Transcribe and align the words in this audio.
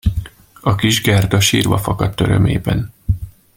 A 0.61 0.75
kis 0.75 1.01
Gerda 1.01 1.39
sírva 1.39 1.77
fakadt 1.77 2.21
örömében. 2.21 2.93